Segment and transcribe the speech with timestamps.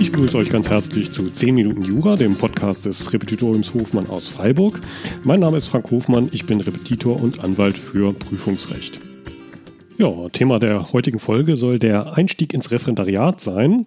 [0.00, 4.26] Ich begrüße euch ganz herzlich zu 10 Minuten Jura, dem Podcast des Repetitoriums Hofmann aus
[4.26, 4.80] Freiburg.
[5.22, 8.98] Mein Name ist Frank Hofmann, ich bin Repetitor und Anwalt für Prüfungsrecht.
[9.98, 13.86] Ja, Thema der heutigen Folge soll der Einstieg ins Referendariat sein.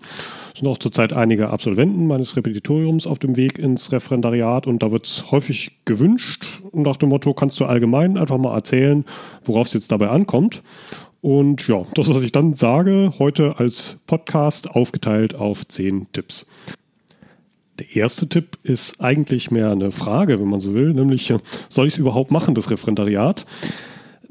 [0.59, 5.05] Sind auch zurzeit einige Absolventen meines Repetitoriums auf dem Weg ins Referendariat und da wird
[5.05, 9.05] es häufig gewünscht nach dem Motto, kannst du allgemein einfach mal erzählen,
[9.45, 10.61] worauf es jetzt dabei ankommt.
[11.21, 16.45] Und ja, das, was ich dann sage, heute als Podcast aufgeteilt auf zehn Tipps.
[17.79, 21.33] Der erste Tipp ist eigentlich mehr eine Frage, wenn man so will, nämlich
[21.69, 23.45] soll ich es überhaupt machen, das Referendariat?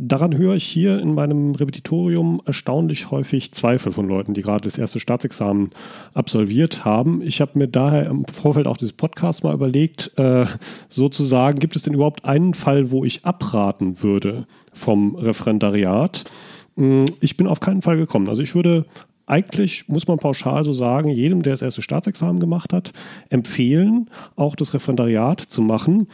[0.01, 4.79] Daran höre ich hier in meinem Repetitorium erstaunlich häufig Zweifel von Leuten, die gerade das
[4.79, 5.71] erste Staatsexamen
[6.15, 7.21] absolviert haben.
[7.21, 10.47] Ich habe mir daher im Vorfeld auch dieses Podcast mal überlegt, äh,
[10.89, 16.23] sozusagen, gibt es denn überhaupt einen Fall, wo ich abraten würde vom Referendariat?
[16.77, 18.29] Hm, ich bin auf keinen Fall gekommen.
[18.29, 18.87] Also ich würde
[19.27, 22.93] eigentlich, muss man pauschal so sagen, jedem, der das erste Staatsexamen gemacht hat,
[23.31, 26.07] empfehlen, auch das Referendariat zu machen.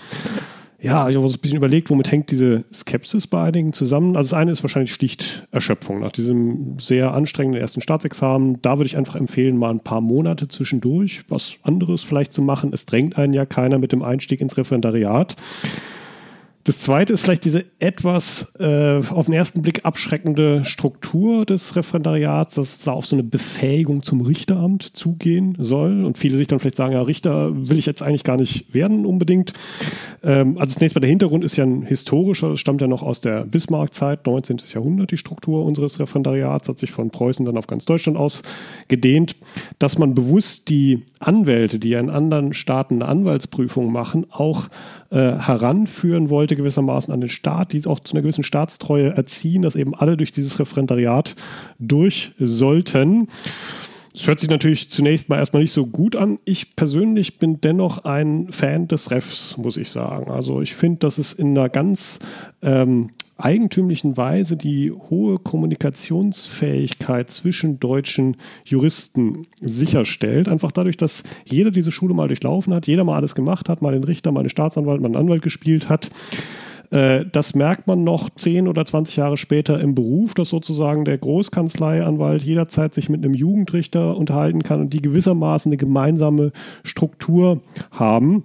[0.85, 4.19] Ja, ich habe so ein bisschen überlegt, womit hängt diese Skepsis bei einigen zusammen.
[4.19, 6.01] Also das eine ist wahrscheinlich schlicht Erschöpfung.
[6.01, 10.47] Nach diesem sehr anstrengenden ersten Staatsexamen, da würde ich einfach empfehlen, mal ein paar Monate
[10.47, 12.71] zwischendurch was anderes vielleicht zu machen.
[12.75, 15.37] Es drängt einen ja keiner mit dem Einstieg ins Referendariat.
[16.65, 22.55] Das zweite ist vielleicht diese etwas äh, auf den ersten Blick abschreckende Struktur des Referendariats,
[22.55, 26.05] dass da auf so eine Befähigung zum Richteramt zugehen soll.
[26.05, 29.05] Und viele sich dann vielleicht sagen, ja, Richter will ich jetzt eigentlich gar nicht werden
[29.05, 29.53] unbedingt.
[30.23, 33.45] Ähm, also zunächst mal der Hintergrund ist ja ein historischer, stammt ja noch aus der
[33.45, 34.57] Bismarck-Zeit, 19.
[34.73, 39.37] Jahrhundert, die Struktur unseres Referendariats, hat sich von Preußen dann auf ganz Deutschland ausgedehnt,
[39.79, 44.69] dass man bewusst die Anwälte, die ja in anderen Staaten eine Anwaltsprüfung machen, auch
[45.15, 49.77] äh, heranführen wollte, gewissermaßen an den Staat, die auch zu einer gewissen Staatstreue erziehen, dass
[49.77, 51.37] eben alle durch dieses Referendariat
[51.79, 53.29] durch sollten.
[54.13, 56.41] Es hört sich natürlich zunächst mal erstmal nicht so gut an.
[56.45, 60.33] Ich persönlich bin dennoch ein Fan des Refs, muss ich sagen.
[60.33, 62.19] Also ich finde, dass es in einer ganz
[62.61, 70.49] ähm, eigentümlichen Weise die hohe Kommunikationsfähigkeit zwischen deutschen Juristen sicherstellt.
[70.49, 73.93] Einfach dadurch, dass jeder diese Schule mal durchlaufen hat, jeder mal alles gemacht hat, mal
[73.93, 76.11] den Richter, mal den Staatsanwalt, mal den Anwalt gespielt hat.
[76.91, 81.19] Äh, das merkt man noch 10 oder 20 Jahre später im Beruf, dass sozusagen der
[81.19, 86.53] Großkanzleianwalt jederzeit sich mit einem Jugendrichter unterhalten kann und die gewissermaßen eine gemeinsame
[86.85, 88.45] Struktur haben.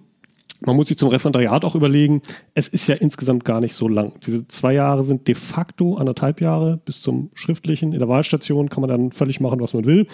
[0.66, 2.22] Man muss sich zum Referendariat auch überlegen,
[2.54, 4.14] es ist ja insgesamt gar nicht so lang.
[4.26, 7.94] Diese zwei Jahre sind de facto anderthalb Jahre bis zum schriftlichen.
[7.94, 10.08] In der Wahlstation kann man dann völlig machen, was man will.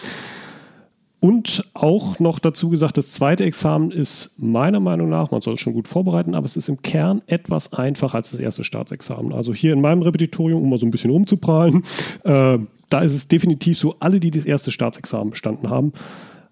[1.20, 5.60] Und auch noch dazu gesagt, das zweite Examen ist meiner Meinung nach, man soll es
[5.60, 9.34] schon gut vorbereiten, aber es ist im Kern etwas einfacher als das erste Staatsexamen.
[9.34, 11.84] Also hier in meinem Repetitorium, um mal so ein bisschen rumzuprallen,
[12.24, 15.94] äh, da ist es definitiv so, alle, die das erste Staatsexamen bestanden haben,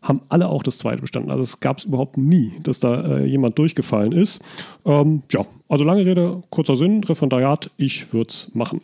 [0.04, 1.32] haben alle auch das zweite bestanden.
[1.32, 4.42] Also es gab es überhaupt nie, dass da äh, jemand durchgefallen ist.
[4.86, 8.82] Ähm, ja, also lange Rede, kurzer Sinn, Referendariat, ich würde es machen.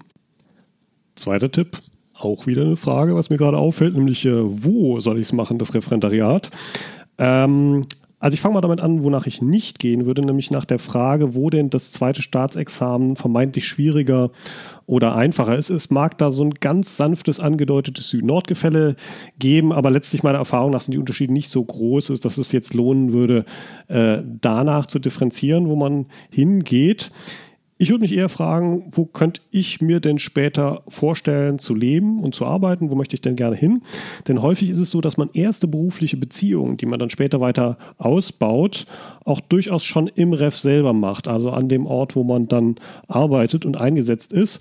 [1.16, 1.78] Zweiter Tipp,
[2.18, 5.58] auch wieder eine Frage, was mir gerade auffällt, nämlich äh, wo soll ich es machen,
[5.58, 6.50] das Referendariat?
[7.18, 7.86] Ähm,
[8.20, 11.36] also ich fange mal damit an, wonach ich nicht gehen würde, nämlich nach der Frage,
[11.36, 14.32] wo denn das zweite Staatsexamen vermeintlich schwieriger
[14.86, 15.70] oder einfacher ist.
[15.70, 18.98] Es mag da so ein ganz sanftes angedeutetes Süd-Nord-Gefälle
[19.38, 22.52] geben, aber letztlich meiner Erfahrung nach sind die Unterschiede nicht so groß, ist, dass es
[22.52, 23.46] jetzt lohnen würde,
[23.88, 27.12] äh, danach zu differenzieren, wo man hingeht.
[27.82, 32.36] Ich würde mich eher fragen, wo könnte ich mir denn später vorstellen zu leben und
[32.36, 32.92] zu arbeiten?
[32.92, 33.84] Wo möchte ich denn gerne hin?
[34.28, 37.78] Denn häufig ist es so, dass man erste berufliche Beziehungen, die man dann später weiter
[37.98, 38.86] ausbaut,
[39.24, 42.76] auch durchaus schon im Ref selber macht, also an dem Ort, wo man dann
[43.08, 44.60] arbeitet und eingesetzt ist.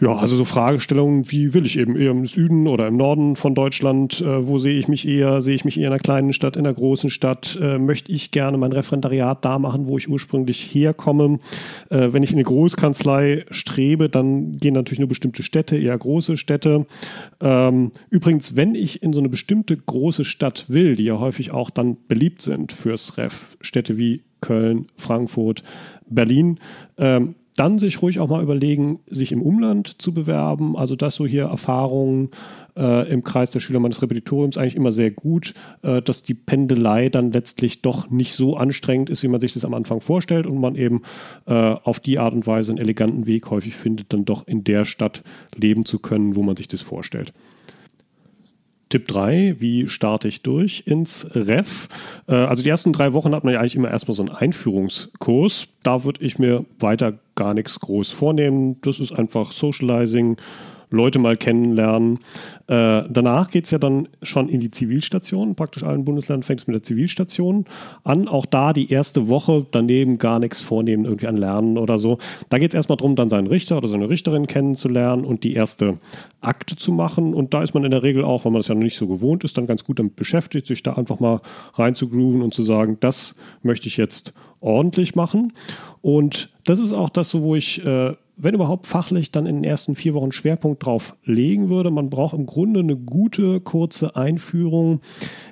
[0.00, 3.56] Ja, also so Fragestellungen, wie will ich eben eher im Süden oder im Norden von
[3.56, 6.56] Deutschland, äh, wo sehe ich mich eher, sehe ich mich eher in einer kleinen Stadt,
[6.56, 10.72] in einer großen Stadt, äh, möchte ich gerne mein Referendariat da machen, wo ich ursprünglich
[10.72, 11.40] herkomme.
[11.90, 16.36] Äh, wenn ich in eine Großkanzlei strebe, dann gehen natürlich nur bestimmte Städte, eher große
[16.36, 16.86] Städte.
[17.40, 21.70] Ähm, übrigens, wenn ich in so eine bestimmte große Stadt will, die ja häufig auch
[21.70, 25.64] dann beliebt sind fürs Ref, Städte wie Köln, Frankfurt,
[26.08, 26.60] Berlin,
[26.98, 30.76] ähm, dann sich ruhig auch mal überlegen, sich im Umland zu bewerben.
[30.76, 32.30] Also das so hier Erfahrungen
[32.76, 37.08] äh, im Kreis der Schüler meines Repetitoriums eigentlich immer sehr gut, äh, dass die Pendelei
[37.08, 40.60] dann letztlich doch nicht so anstrengend ist, wie man sich das am Anfang vorstellt und
[40.60, 41.02] man eben
[41.46, 44.84] äh, auf die Art und Weise einen eleganten Weg häufig findet, dann doch in der
[44.84, 45.24] Stadt
[45.56, 47.32] leben zu können, wo man sich das vorstellt.
[48.88, 51.88] Tipp 3, wie starte ich durch ins Ref?
[52.26, 55.68] Äh, also die ersten drei Wochen hat man ja eigentlich immer erstmal so einen Einführungskurs.
[55.82, 58.80] Da würde ich mir weiter gar nichts groß vornehmen.
[58.82, 60.38] Das ist einfach Socializing,
[60.90, 62.18] Leute mal kennenlernen.
[62.66, 65.54] Äh, danach geht es ja dann schon in die Zivilstation.
[65.54, 67.66] Praktisch allen Bundesländern fängt es mit der Zivilstation
[68.04, 68.28] an.
[68.28, 72.18] Auch da die erste Woche daneben gar nichts vornehmen, irgendwie an Lernen oder so.
[72.48, 75.98] Da geht es erstmal darum, dann seinen Richter oder seine Richterin kennenzulernen und die erste
[76.40, 77.34] Akte zu machen.
[77.34, 79.06] Und da ist man in der Regel auch, wenn man das ja noch nicht so
[79.06, 81.40] gewohnt ist, dann ganz gut damit beschäftigt, sich da einfach mal
[81.74, 85.52] rein zu grooven und zu sagen, das möchte ich jetzt ordentlich machen.
[86.00, 89.96] Und das ist auch das, wo ich äh, wenn überhaupt fachlich, dann in den ersten
[89.96, 91.90] vier Wochen Schwerpunkt drauf legen würde.
[91.90, 95.00] Man braucht im Grunde eine gute, kurze Einführung.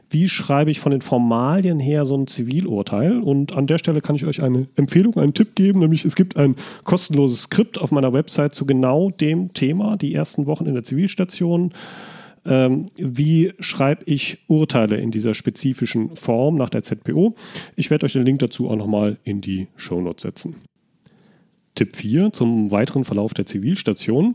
[0.08, 3.20] Wie schreibe ich von den Formalien her so ein Zivilurteil?
[3.20, 6.36] Und an der Stelle kann ich euch eine Empfehlung, einen Tipp geben, nämlich es gibt
[6.36, 6.54] ein
[6.84, 11.72] kostenloses Skript auf meiner Website zu genau dem Thema, die ersten Wochen in der Zivilstation.
[12.44, 17.34] Ähm, wie schreibe ich Urteile in dieser spezifischen Form nach der ZPO?
[17.74, 20.54] Ich werde euch den Link dazu auch nochmal in die Show Notes setzen.
[21.76, 24.34] Tipp 4 zum weiteren Verlauf der Zivilstation.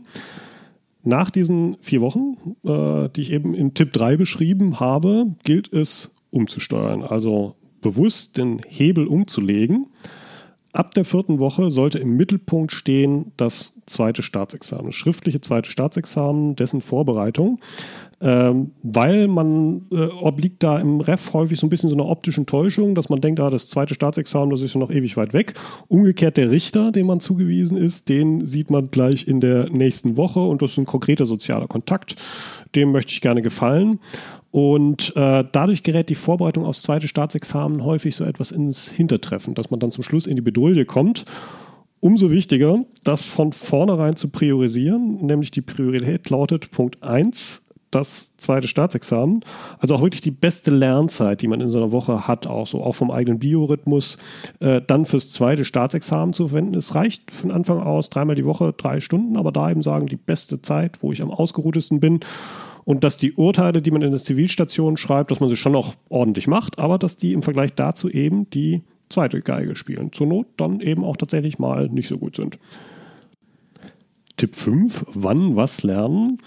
[1.04, 6.14] Nach diesen vier Wochen, äh, die ich eben in Tipp 3 beschrieben habe, gilt es
[6.30, 9.88] umzusteuern, also bewusst den Hebel umzulegen.
[10.72, 16.56] Ab der vierten Woche sollte im Mittelpunkt stehen das zweite Staatsexamen, das schriftliche zweite Staatsexamen,
[16.56, 17.60] dessen Vorbereitung
[18.22, 22.46] ähm, weil man äh, obliegt da im Ref häufig so ein bisschen so einer optischen
[22.46, 25.54] Täuschung, dass man denkt, ah, das zweite Staatsexamen, das ist ja noch ewig weit weg.
[25.88, 30.40] Umgekehrt der Richter, dem man zugewiesen ist, den sieht man gleich in der nächsten Woche
[30.40, 32.14] und das ist ein konkreter sozialer Kontakt.
[32.76, 33.98] Dem möchte ich gerne gefallen.
[34.52, 39.70] Und äh, dadurch gerät die Vorbereitung aufs zweite Staatsexamen häufig so etwas ins Hintertreffen, dass
[39.70, 41.24] man dann zum Schluss in die Bedouille kommt.
[42.04, 47.61] Umso wichtiger, das von vornherein zu priorisieren, nämlich die Priorität lautet Punkt 1,
[47.92, 49.44] das zweite Staatsexamen.
[49.78, 52.82] Also auch wirklich die beste Lernzeit, die man in so einer Woche hat, auch so
[52.82, 54.18] auch vom eigenen Biorhythmus,
[54.60, 56.74] äh, dann fürs zweite Staatsexamen zu verwenden.
[56.74, 60.16] Es reicht von Anfang aus dreimal die Woche, drei Stunden, aber da eben sagen, die
[60.16, 62.20] beste Zeit, wo ich am ausgeruhtesten bin.
[62.84, 65.94] Und dass die Urteile, die man in der Zivilstation schreibt, dass man sie schon noch
[66.08, 70.10] ordentlich macht, aber dass die im Vergleich dazu eben die zweite Geige spielen.
[70.12, 72.58] Zur Not dann eben auch tatsächlich mal nicht so gut sind.
[74.36, 76.38] Tipp 5, wann was lernen.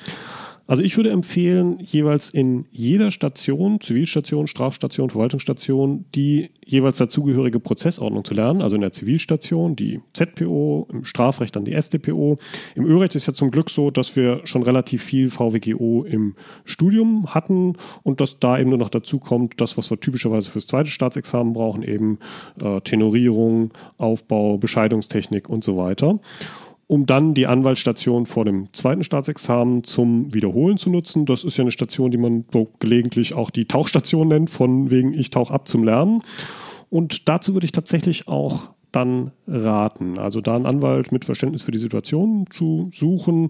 [0.67, 8.25] Also ich würde empfehlen, jeweils in jeder Station, Zivilstation, Strafstation, Verwaltungsstation, die jeweils dazugehörige Prozessordnung
[8.25, 8.63] zu lernen.
[8.63, 12.37] Also in der Zivilstation die ZPO, im Strafrecht dann die StPO.
[12.73, 17.35] Im Örecht ist ja zum Glück so, dass wir schon relativ viel VWGO im Studium
[17.35, 20.89] hatten und dass da eben nur noch dazu kommt, das, was wir typischerweise fürs zweite
[20.89, 22.17] Staatsexamen brauchen, eben
[22.61, 26.19] äh, Tenorierung, Aufbau, Bescheidungstechnik und so weiter
[26.87, 31.25] um dann die Anwaltsstation vor dem zweiten Staatsexamen zum Wiederholen zu nutzen.
[31.25, 35.13] Das ist ja eine Station, die man so gelegentlich auch die Tauchstation nennt, von wegen
[35.13, 36.21] ich tauche ab zum Lernen.
[36.89, 40.17] Und dazu würde ich tatsächlich auch dann raten.
[40.17, 43.49] Also da einen Anwalt mit Verständnis für die Situation zu suchen,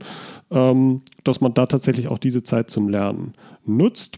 [0.50, 3.34] ähm, dass man da tatsächlich auch diese Zeit zum Lernen
[3.66, 4.18] nutzt.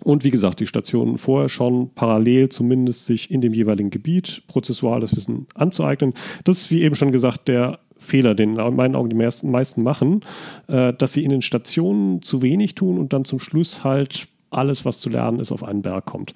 [0.00, 5.00] Und wie gesagt, die Stationen vorher schon parallel zumindest sich in dem jeweiligen Gebiet prozessual
[5.00, 6.12] das Wissen anzueignen.
[6.44, 10.20] Das ist, wie eben schon gesagt, der Fehler, den in meinen Augen die meisten machen,
[10.68, 14.84] äh, dass sie in den Stationen zu wenig tun und dann zum Schluss halt alles,
[14.84, 16.34] was zu lernen ist, auf einen Berg kommt.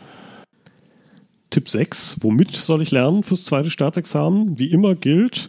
[1.50, 2.18] Tipp 6.
[2.20, 4.58] Womit soll ich lernen fürs zweite Staatsexamen?
[4.58, 5.48] Wie immer gilt,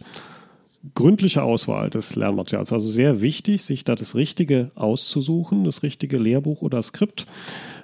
[0.94, 2.72] gründliche Auswahl des Lernmaterials.
[2.72, 7.26] Also sehr wichtig, sich da das Richtige auszusuchen, das richtige Lehrbuch oder Skript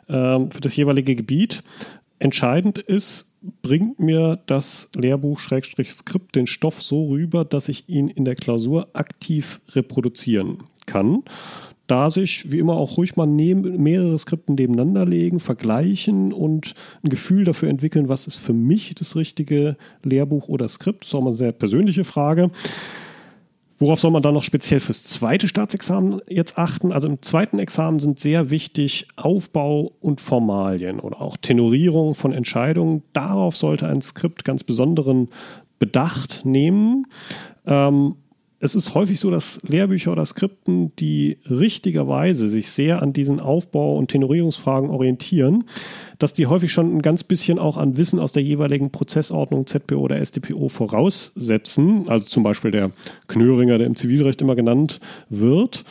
[0.09, 1.63] ähm, für das jeweilige Gebiet.
[2.19, 8.35] Entscheidend ist, bringt mir das Lehrbuch-Skript den Stoff so rüber, dass ich ihn in der
[8.35, 11.23] Klausur aktiv reproduzieren kann.
[11.87, 17.11] Da sich, wie immer, auch ruhig mal neben, mehrere Skripten nebeneinander legen, vergleichen und ein
[17.11, 21.03] Gefühl dafür entwickeln, was ist für mich das richtige Lehrbuch oder Skript.
[21.03, 22.51] Das ist auch mal eine sehr persönliche Frage.
[23.79, 26.93] Worauf soll man dann noch speziell fürs zweite Staatsexamen jetzt achten?
[26.93, 33.03] Also im zweiten Examen sind sehr wichtig Aufbau und Formalien oder auch Tenorierung von Entscheidungen.
[33.13, 35.29] Darauf sollte ein Skript ganz besonderen
[35.79, 37.07] Bedacht nehmen.
[37.67, 38.17] Ähm,
[38.61, 43.97] es ist häufig so, dass Lehrbücher oder Skripten, die richtigerweise sich sehr an diesen Aufbau-
[43.99, 45.65] und Tenorierungsfragen orientieren,
[46.19, 49.97] dass die häufig schon ein ganz bisschen auch an Wissen aus der jeweiligen Prozessordnung ZPO
[49.97, 52.09] oder StPO voraussetzen.
[52.09, 52.91] Also zum Beispiel der
[53.29, 55.85] Knöringer, der im Zivilrecht immer genannt wird.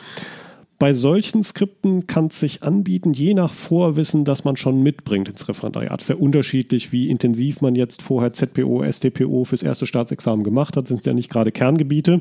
[0.84, 5.48] Bei solchen Skripten kann es sich anbieten, je nach Vorwissen, das man schon mitbringt ins
[5.48, 6.02] Referendariat.
[6.02, 10.98] Sehr unterschiedlich, wie intensiv man jetzt vorher ZPO, STPO fürs erste Staatsexamen gemacht hat, sind
[10.98, 12.20] es ja nicht gerade Kerngebiete.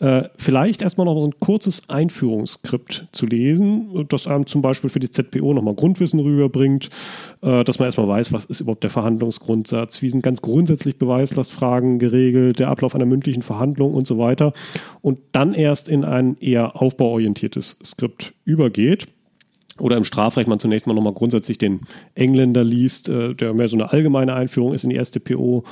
[0.00, 4.98] Äh, vielleicht erstmal noch so ein kurzes Einführungsskript zu lesen, das einem zum Beispiel für
[4.98, 6.90] die ZPO nochmal Grundwissen rüberbringt,
[7.40, 12.00] äh, dass man erstmal weiß, was ist überhaupt der Verhandlungsgrundsatz, wie sind ganz grundsätzlich Beweislastfragen
[12.00, 14.54] geregelt, der Ablauf einer mündlichen Verhandlung und so weiter.
[15.02, 19.06] Und dann erst in ein eher aufbauorientiertes Skript übergeht
[19.78, 21.80] oder im Strafrecht man zunächst mal nochmal grundsätzlich den
[22.14, 25.64] Engländer liest, äh, der mehr so eine allgemeine Einführung ist in die StPO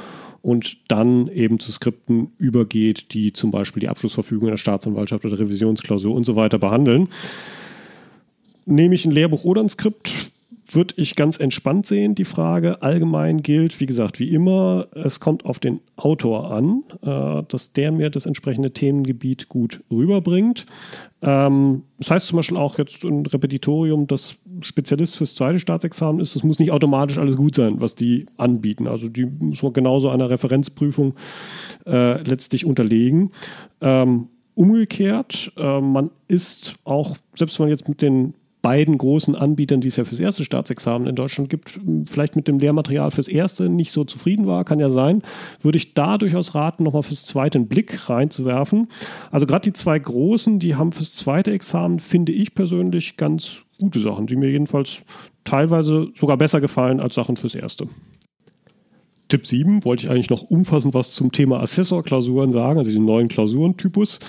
[0.42, 6.14] und dann eben zu Skripten übergeht, die zum Beispiel die Abschlussverfügung der Staatsanwaltschaft oder Revisionsklausur
[6.14, 7.08] und so weiter behandeln.
[8.64, 10.29] Nehme ich ein Lehrbuch oder ein Skript,
[10.74, 12.82] würde ich ganz entspannt sehen, die Frage.
[12.82, 17.92] Allgemein gilt, wie gesagt, wie immer, es kommt auf den Autor an, äh, dass der
[17.92, 20.66] mir das entsprechende Themengebiet gut rüberbringt.
[21.22, 26.36] Ähm, das heißt zum Beispiel auch jetzt ein Repetitorium, das Spezialist fürs zweite Staatsexamen ist,
[26.36, 28.86] es muss nicht automatisch alles gut sein, was die anbieten.
[28.86, 31.14] Also die muss man genauso einer Referenzprüfung
[31.86, 33.30] äh, letztlich unterlegen.
[33.80, 39.80] Ähm, umgekehrt, äh, man ist auch, selbst wenn man jetzt mit den beiden großen Anbietern,
[39.80, 43.68] die es ja fürs erste Staatsexamen in Deutschland gibt, vielleicht mit dem Lehrmaterial fürs erste
[43.68, 45.22] nicht so zufrieden war, kann ja sein,
[45.62, 48.88] würde ich da durchaus raten, nochmal fürs zweite einen Blick reinzuwerfen.
[49.30, 54.00] Also gerade die zwei großen, die haben fürs zweite Examen, finde ich persönlich, ganz gute
[54.00, 55.02] Sachen, die mir jedenfalls
[55.44, 57.88] teilweise sogar besser gefallen als Sachen fürs erste.
[59.30, 63.28] Tipp 7 wollte ich eigentlich noch umfassend was zum Thema Assessorklausuren sagen, also den neuen
[63.28, 64.20] Klausurentypus.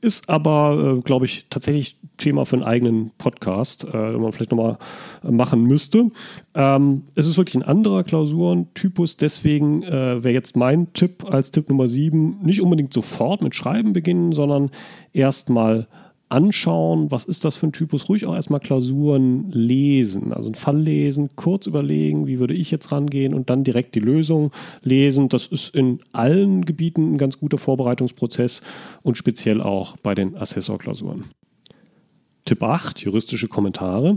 [0.00, 4.50] Ist aber, äh, glaube ich, tatsächlich Thema für einen eigenen Podcast, äh, den man vielleicht
[4.50, 4.78] nochmal
[5.22, 6.10] machen müsste.
[6.54, 11.68] Ähm, es ist wirklich ein anderer Klausurentypus, deswegen äh, wäre jetzt mein Tipp als Tipp
[11.68, 14.70] Nummer 7 nicht unbedingt sofort mit Schreiben beginnen, sondern
[15.12, 15.88] erstmal
[16.28, 20.78] anschauen, was ist das für ein Typus, ruhig auch erstmal Klausuren lesen, also einen Fall
[20.78, 24.50] lesen, kurz überlegen, wie würde ich jetzt rangehen und dann direkt die Lösung
[24.82, 25.28] lesen.
[25.28, 28.62] Das ist in allen Gebieten ein ganz guter Vorbereitungsprozess
[29.02, 31.24] und speziell auch bei den Assessorklausuren.
[32.44, 34.16] Tipp 8, juristische Kommentare.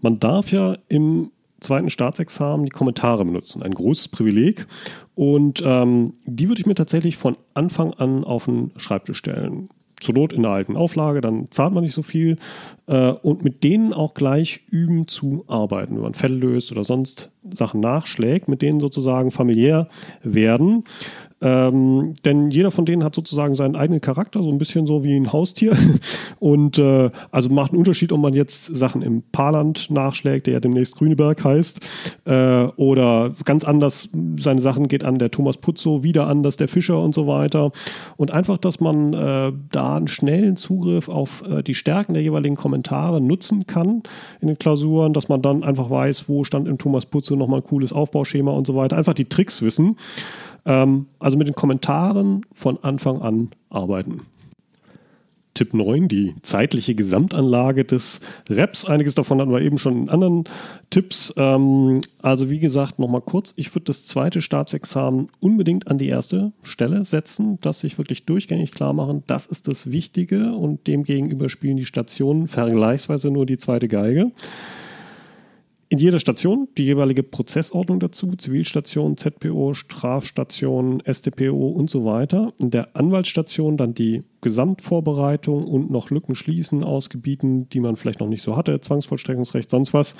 [0.00, 3.62] Man darf ja im zweiten Staatsexamen die Kommentare benutzen.
[3.62, 4.66] Ein großes Privileg.
[5.14, 9.68] Und ähm, die würde ich mir tatsächlich von Anfang an auf den Schreibtisch stellen
[10.00, 12.36] zur Not in der alten Auflage, dann zahlt man nicht so viel
[12.86, 17.30] äh, und mit denen auch gleich üben zu arbeiten, wenn man Fälle löst oder sonst
[17.52, 19.88] Sachen nachschlägt, mit denen sozusagen familiär
[20.22, 20.84] werden.
[21.40, 25.16] Ähm, denn jeder von denen hat sozusagen seinen eigenen Charakter, so ein bisschen so wie
[25.16, 25.76] ein Haustier.
[26.40, 30.60] Und äh, also macht einen Unterschied, ob man jetzt Sachen im Paarland nachschlägt, der ja
[30.60, 31.80] demnächst Grüneberg heißt,
[32.24, 37.00] äh, oder ganz anders seine Sachen geht an der Thomas Putzo, wieder anders der Fischer
[37.02, 37.72] und so weiter.
[38.16, 42.56] Und einfach, dass man äh, da einen schnellen Zugriff auf äh, die Stärken der jeweiligen
[42.56, 44.02] Kommentare nutzen kann
[44.40, 47.64] in den Klausuren, dass man dann einfach weiß, wo stand im Thomas Putzo nochmal ein
[47.64, 48.96] cooles Aufbauschema und so weiter.
[48.96, 49.96] Einfach die Tricks wissen.
[50.68, 54.20] Ähm, also mit den Kommentaren von Anfang an arbeiten.
[55.54, 58.84] Tipp 9, die zeitliche Gesamtanlage des Reps.
[58.84, 60.44] Einiges davon hatten wir eben schon in anderen
[60.90, 61.34] Tipps.
[61.36, 66.52] Ähm, also wie gesagt, nochmal kurz, ich würde das zweite Staatsexamen unbedingt an die erste
[66.62, 71.78] Stelle setzen, dass sich wirklich durchgängig klar machen, das ist das Wichtige und demgegenüber spielen
[71.78, 74.30] die Stationen vergleichsweise nur die zweite Geige
[75.90, 82.52] in jeder Station die jeweilige Prozessordnung dazu, Zivilstation, ZPO, Strafstation, StPO und so weiter.
[82.58, 88.20] In der Anwaltsstation dann die Gesamtvorbereitung und noch Lücken schließen aus Gebieten, die man vielleicht
[88.20, 90.14] noch nicht so hatte, Zwangsvollstreckungsrecht, sonst was.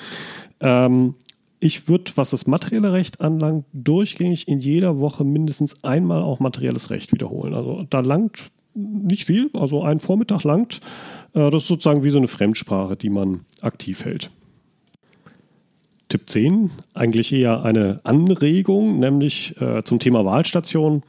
[0.60, 1.14] Ähm,
[1.60, 6.90] ich würde, was das materielle Recht anlangt, durchgängig in jeder Woche mindestens einmal auch materielles
[6.90, 7.52] Recht wiederholen.
[7.52, 10.80] Also da langt nicht viel, also ein Vormittag langt.
[11.34, 14.30] Äh, das ist sozusagen wie so eine Fremdsprache, die man aktiv hält.
[16.08, 21.02] Tipp 10 eigentlich eher eine Anregung, nämlich äh, zum Thema Wahlstation,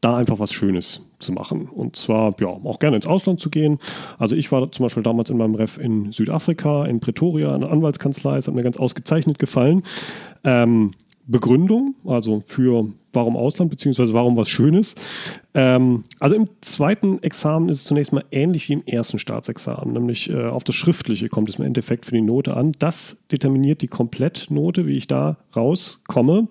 [0.00, 1.66] da einfach was Schönes zu machen.
[1.66, 3.78] Und zwar ja, auch gerne ins Ausland zu gehen.
[4.18, 7.72] Also ich war zum Beispiel damals in meinem Ref in Südafrika, in Pretoria, in einer
[7.72, 9.82] Anwaltskanzlei, das hat mir ganz ausgezeichnet gefallen.
[10.44, 10.92] Ähm,
[11.30, 14.94] Begründung, also für warum Ausland, beziehungsweise warum was Schönes.
[15.54, 20.30] Ähm, also im zweiten Examen ist es zunächst mal ähnlich wie im ersten Staatsexamen, nämlich
[20.30, 22.72] äh, auf das Schriftliche kommt es im Endeffekt für die Note an.
[22.78, 26.48] Das determiniert die Komplettnote, wie ich da rauskomme.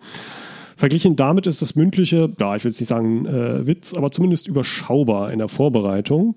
[0.80, 4.48] Verglichen damit ist das mündliche, ja, ich will jetzt nicht sagen äh, Witz, aber zumindest
[4.48, 6.36] überschaubar in der Vorbereitung.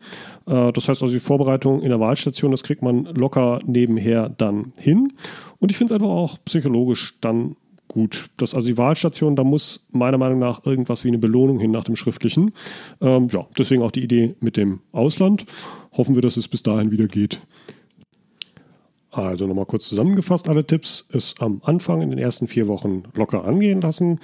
[0.49, 4.73] Äh, das heißt also, die Vorbereitung in der Wahlstation, das kriegt man locker nebenher dann
[4.77, 5.13] hin.
[5.61, 7.55] Und ich finde es einfach auch psychologisch dann
[7.93, 8.31] gut.
[8.37, 11.85] Das, also die Wahlstation, da muss meiner Meinung nach irgendwas wie eine Belohnung hin nach
[11.85, 12.53] dem Schriftlichen.
[13.01, 15.47] Ähm, ja, deswegen auch die Idee mit dem Ausland.
[15.93, 17.41] Hoffen wir, dass es bis dahin wieder geht.
[19.13, 23.45] Also nochmal kurz zusammengefasst, alle Tipps ist am Anfang in den ersten vier Wochen locker
[23.45, 24.21] angehen lassen,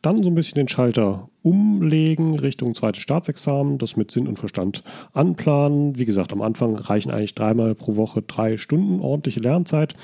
[0.00, 4.82] dann so ein bisschen den Schalter umlegen Richtung zweites Staatsexamen, das mit Sinn und Verstand
[5.12, 5.98] anplanen.
[5.98, 9.94] Wie gesagt, am Anfang reichen eigentlich dreimal pro Woche drei Stunden ordentliche Lernzeit.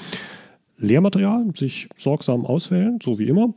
[0.78, 3.54] Lehrmaterial sich sorgsam auswählen, so wie immer.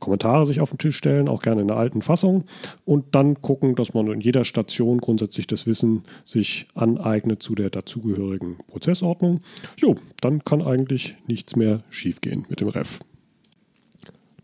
[0.00, 2.44] Kommentare sich auf den Tisch stellen, auch gerne in der alten Fassung
[2.86, 7.68] und dann gucken, dass man in jeder Station grundsätzlich das Wissen sich aneignet zu der
[7.68, 9.40] dazugehörigen Prozessordnung.
[9.76, 13.00] Jo, dann kann eigentlich nichts mehr schiefgehen mit dem Ref.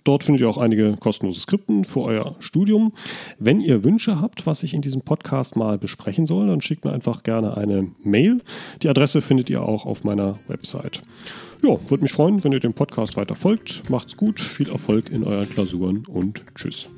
[0.03, 2.93] Dort findet ihr auch einige kostenlose Skripten für euer Studium.
[3.39, 6.93] Wenn ihr Wünsche habt, was ich in diesem Podcast mal besprechen soll, dann schickt mir
[6.93, 8.37] einfach gerne eine Mail.
[8.83, 11.01] Die Adresse findet ihr auch auf meiner Website.
[11.65, 13.89] Ja, würde mich freuen, wenn ihr dem Podcast weiter folgt.
[13.89, 16.89] Macht's gut, viel Erfolg in euren Klausuren und tschüss.